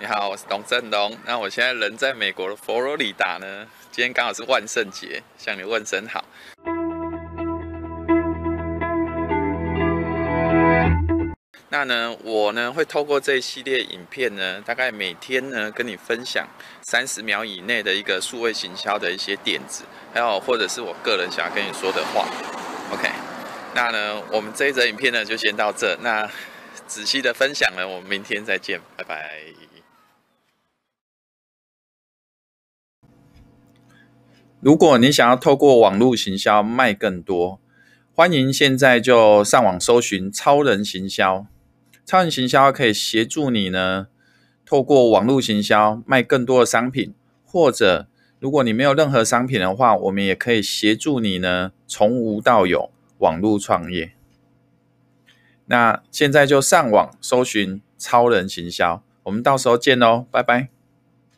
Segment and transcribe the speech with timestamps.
[0.00, 1.16] 你好，我是董振龙。
[1.24, 6.24] 那我现在人在美国的佛罗里达呢，今天刚好是万圣节，向你问声好。
[11.68, 16.44] 那呢，我呢会透过这一系列影片呢，大概每天呢跟你分享
[16.82, 22.26] 三十秒以内的一个数位行销的一些点子，还有或者是我个人想要跟你说的话。
[22.92, 23.08] OK，
[23.72, 25.96] 那呢，我们这一则影片呢就先到这。
[26.02, 26.28] 那
[26.86, 29.40] 仔细的分享呢，我们明天再见，拜拜。
[34.60, 37.60] 如果你想要透过网络行销卖更多，
[38.14, 41.46] 欢迎现在就上网搜寻超人行销。
[42.06, 44.08] 超人行销可以协助你呢，
[44.64, 48.08] 透过网络行销卖更多的商品，或者
[48.40, 54.12] 如果你没有任何商品的话，我们也可以协助你呢，从无到有网络创业。
[55.66, 60.68] 那现在就上网搜寻超人行销，我们到时候见喽，拜拜。